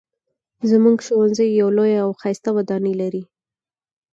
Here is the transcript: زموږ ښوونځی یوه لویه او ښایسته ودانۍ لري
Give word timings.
زموږ 0.69 0.97
ښوونځی 1.07 1.47
یوه 1.59 1.71
لویه 1.77 1.99
او 2.05 2.11
ښایسته 2.19 2.49
ودانۍ 2.57 2.93
لري 3.01 3.23